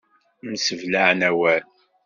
Mseblaɛen 0.49 1.21
awal. 1.29 1.63